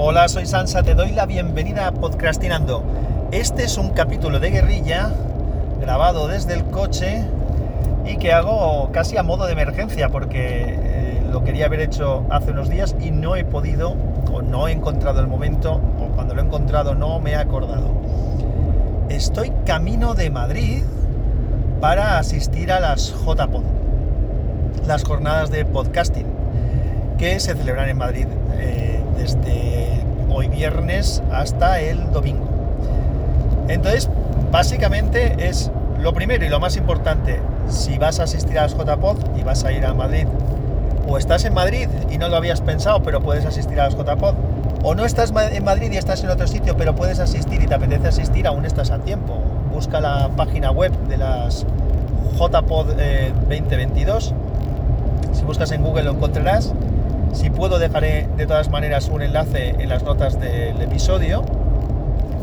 [0.00, 2.84] Hola, soy Sansa, te doy la bienvenida a Podcastinando.
[3.32, 5.10] Este es un capítulo de guerrilla
[5.80, 7.24] grabado desde el coche
[8.06, 12.52] y que hago casi a modo de emergencia porque eh, lo quería haber hecho hace
[12.52, 13.96] unos días y no he podido
[14.32, 17.90] o no he encontrado el momento o cuando lo he encontrado no me he acordado.
[19.08, 20.84] Estoy camino de Madrid
[21.80, 23.64] para asistir a las JPod,
[24.86, 26.26] las jornadas de podcasting
[27.18, 28.87] que se celebran en Madrid eh,
[29.18, 32.46] desde hoy viernes hasta el domingo.
[33.68, 34.08] Entonces,
[34.50, 35.70] básicamente es
[36.00, 39.64] lo primero y lo más importante, si vas a asistir a las JPod y vas
[39.64, 40.26] a ir a Madrid,
[41.08, 44.34] o estás en Madrid y no lo habías pensado, pero puedes asistir a las JPod,
[44.82, 47.74] o no estás en Madrid y estás en otro sitio, pero puedes asistir y te
[47.74, 49.34] apetece asistir, aún estás a tiempo.
[49.72, 51.66] Busca la página web de las
[52.38, 52.94] JPod
[53.48, 54.30] 2022.
[54.30, 54.34] Eh,
[55.32, 56.72] si buscas en Google lo encontrarás.
[57.32, 61.44] Si puedo dejaré de todas maneras un enlace en las notas del episodio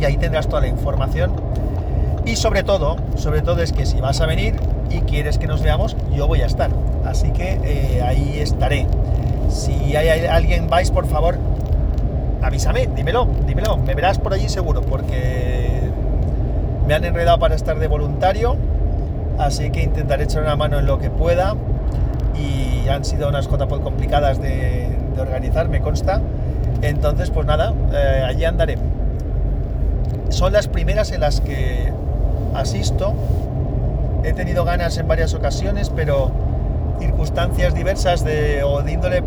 [0.00, 1.32] y ahí tendrás toda la información.
[2.24, 4.56] Y sobre todo, sobre todo es que si vas a venir
[4.90, 6.70] y quieres que nos veamos, yo voy a estar.
[7.04, 8.86] Así que eh, ahí estaré.
[9.48, 11.36] Si hay alguien vais, por favor,
[12.42, 13.76] avísame, dímelo, dímelo.
[13.76, 15.80] Me verás por allí seguro, porque
[16.86, 18.56] me han enredado para estar de voluntario.
[19.38, 21.54] Así que intentaré echar una mano en lo que pueda
[22.34, 24.88] y han sido unas JPOD complicadas de,
[25.18, 26.20] organizar, me consta.
[26.80, 28.76] Entonces, pues nada, eh, allí andaré.
[30.30, 31.92] Son las primeras en las que
[32.54, 33.14] asisto.
[34.24, 36.30] He tenido ganas en varias ocasiones, pero
[36.98, 39.22] circunstancias diversas de, o de índole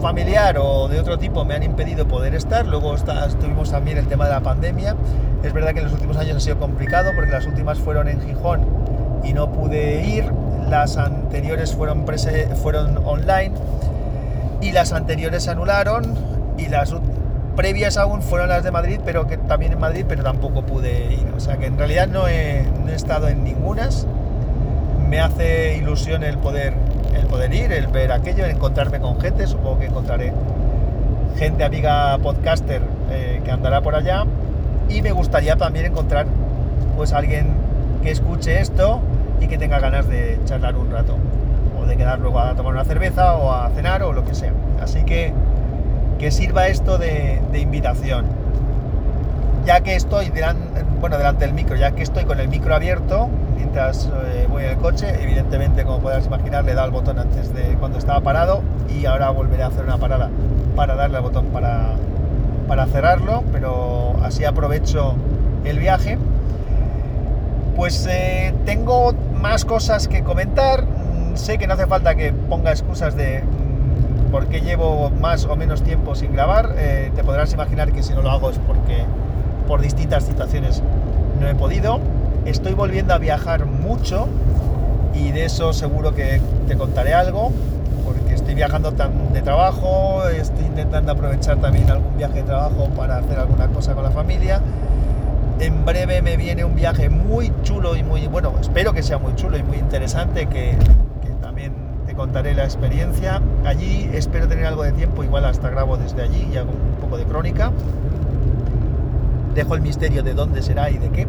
[0.00, 2.66] familiar o de otro tipo me han impedido poder estar.
[2.66, 4.96] Luego está, tuvimos también el tema de la pandemia.
[5.42, 8.20] Es verdad que en los últimos años ha sido complicado porque las últimas fueron en
[8.20, 8.60] Gijón
[9.24, 10.24] y no pude ir
[10.68, 12.04] las anteriores fueron,
[12.62, 13.52] fueron online
[14.60, 16.14] y las anteriores se anularon
[16.58, 16.94] y las
[17.56, 21.32] previas aún fueron las de Madrid, pero que también en Madrid, pero tampoco pude ir.
[21.36, 24.06] O sea que en realidad no he, estado en ningunas.
[25.08, 26.74] Me hace ilusión el poder,
[27.14, 29.46] el poder ir, el ver aquello, el encontrarme con gente.
[29.46, 30.32] Supongo que encontraré
[31.36, 34.24] gente amiga podcaster eh, que andará por allá.
[34.88, 36.26] Y me gustaría también encontrar
[36.96, 37.48] pues alguien
[38.02, 39.00] que escuche esto
[39.40, 41.16] y que tenga ganas de charlar un rato
[41.80, 44.52] o de quedar luego a tomar una cerveza o a cenar o lo que sea.
[44.80, 45.32] Así que
[46.18, 48.26] que sirva esto de, invitación.
[49.64, 50.32] Ya que estoy
[51.00, 54.70] bueno, delante del micro, ya que estoy con el micro abierto mientras eh, voy en
[54.70, 58.20] el coche, evidentemente como podrás imaginar le he dado el botón antes de cuando estaba
[58.20, 60.30] parado y ahora volveré a hacer una parada
[60.76, 61.94] para darle al botón para,
[62.68, 65.14] para cerrarlo, pero así aprovecho
[65.64, 66.18] el viaje.
[67.76, 70.84] Pues eh, tengo más cosas que comentar.
[70.84, 75.44] Mm, sé que no hace falta que ponga excusas de mm, por qué llevo más
[75.44, 76.74] o menos tiempo sin grabar.
[76.78, 79.04] Eh, te podrás imaginar que si no lo hago es porque
[79.68, 80.82] por distintas situaciones
[81.38, 82.00] no he podido.
[82.46, 84.26] Estoy volviendo a viajar mucho
[85.12, 87.52] y de eso seguro que te contaré algo
[88.06, 93.38] porque estoy viajando de trabajo, estoy intentando aprovechar también algún viaje de trabajo para hacer
[93.38, 94.62] alguna cosa con la familia
[95.60, 99.34] en breve me viene un viaje muy chulo y muy, bueno, espero que sea muy
[99.34, 100.76] chulo y muy interesante, que,
[101.40, 101.72] también
[102.06, 103.40] te contaré la experiencia.
[103.64, 107.16] Allí espero tener algo de tiempo, igual hasta grabo desde allí y hago un poco
[107.16, 107.72] de crónica.
[109.54, 111.26] Dejo el misterio de dónde será y de qué.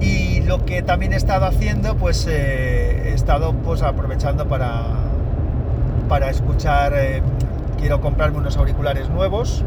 [0.00, 4.82] Y lo que también he estado haciendo, pues eh, he estado pues aprovechando para,
[6.08, 7.22] para escuchar, eh,
[7.78, 9.64] quiero comprarme unos auriculares nuevos,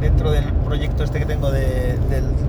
[0.00, 1.98] dentro del proyecto este que tengo del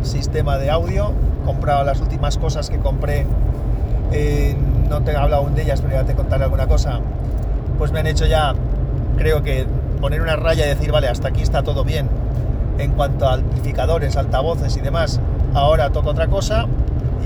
[0.03, 1.13] sistema de audio.
[1.45, 3.25] Comprado las últimas cosas que compré,
[4.12, 4.56] eh,
[4.89, 7.00] no te he hablado aún de ellas, pero ya te contaré alguna cosa.
[7.78, 8.53] Pues me han hecho ya,
[9.17, 9.66] creo que
[10.00, 12.09] poner una raya y decir, vale, hasta aquí está todo bien
[12.78, 15.19] en cuanto a amplificadores, altavoces y demás.
[15.53, 16.68] Ahora toca otra cosa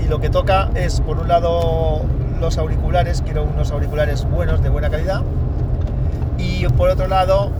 [0.02, 2.02] y lo que toca es, por un lado,
[2.40, 5.22] los auriculares, quiero unos auriculares buenos, de buena calidad.
[6.38, 7.50] Y por otro lado,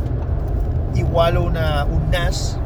[0.97, 2.59] igual una, un NAS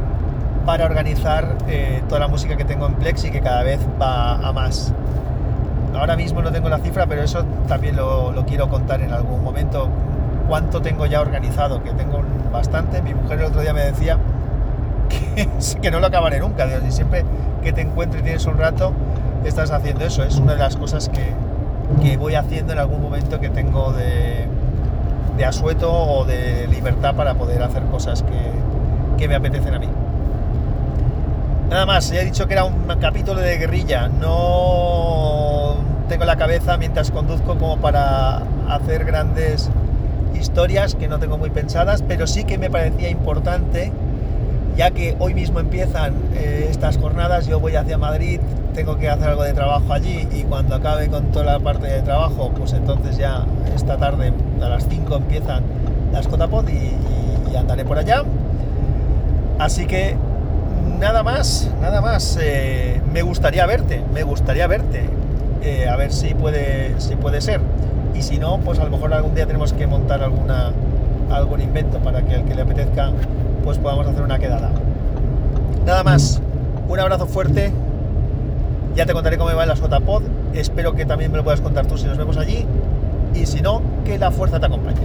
[0.65, 4.53] para organizar eh, toda la música que tengo en Plexi, que cada vez va a
[4.53, 4.93] más.
[5.95, 9.89] Ahora mismo no tengo la cifra, pero eso también lo, quiero contar en algún momento.
[10.49, 12.23] Cuánto tengo ya organizado, que tengo
[12.53, 13.03] bastante.
[13.03, 14.19] Mi mujer el otro día me decía
[15.09, 15.49] que,
[15.81, 16.67] que no lo acabaré nunca.
[16.87, 17.25] Y siempre
[17.63, 18.93] que te encuentres y tienes un rato,
[19.45, 20.23] estás haciendo eso.
[20.25, 21.33] Es una de las cosas que,
[22.03, 24.47] que voy haciendo en algún momento que tengo de,
[25.41, 29.89] de asueto o de libertad para poder hacer cosas que, me apetecen a mí.
[31.69, 35.77] Nada más, ya he dicho que era un capítulo de guerrilla, no
[36.09, 39.71] tengo la cabeza mientras conduzco como para hacer grandes
[40.39, 43.93] historias que no tengo muy pensadas, pero sí que me parecía importante,
[44.77, 48.41] ya que hoy mismo empiezan eh, estas jornadas, yo voy hacia Madrid,
[48.75, 52.03] tengo que hacer algo de trabajo allí y cuando acabe con toda la parte de
[52.03, 53.45] trabajo, pues entonces ya
[53.75, 54.33] esta tarde
[54.63, 55.63] a las 5 empiezan
[56.13, 58.25] las y, y, andaré por allá.
[59.59, 60.17] Así que
[60.99, 62.39] nada más, nada más.
[62.41, 65.03] Eh, me gustaría verte, me gustaría verte.
[65.63, 67.61] Eh, a ver si puede, si puede ser.
[68.15, 70.73] Y si no, pues a lo mejor algún día tenemos que montar alguna,
[71.31, 73.13] algún invento para que al que le apetezca,
[73.65, 74.71] pues podamos hacer una quedada.
[75.87, 76.41] Nada más.
[76.89, 77.73] Un abrazo fuerte.
[78.95, 80.23] Ya te contaré cómo me va en las JPod.
[80.55, 82.67] Espero que también me lo puedas contar tú si nos vemos allí.
[83.35, 85.01] Y si no, que la fuerza te acompañe.